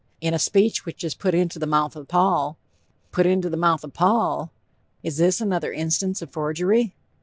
In 0.19 0.33
a 0.33 0.39
speech 0.39 0.83
which 0.83 1.03
is 1.03 1.13
put 1.13 1.35
into 1.35 1.59
the 1.59 1.67
mouth 1.67 1.95
of 1.95 2.07
Paul" 2.07 2.57
put 3.11 3.27
into 3.27 3.51
the 3.51 3.55
mouth 3.55 3.83
of 3.83 3.93
Paul! 3.93 4.51
Is 5.03 5.17
this 5.17 5.39
another 5.39 5.71
instance 5.71 6.23
of 6.23 6.31
forgery? 6.31 6.95